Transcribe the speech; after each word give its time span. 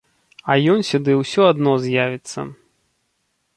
А 0.51 0.55
ён 0.75 0.79
сюды 0.91 1.11
ўсё 1.19 1.45
адно 1.51 1.71
з'явіцца. 1.85 2.49